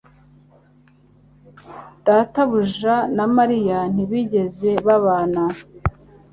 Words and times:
data 2.05 2.39
buja 2.49 2.95
na 3.15 3.25
Mariya 3.35 3.79
ntibigeze 3.93 4.69
babana 4.85 5.43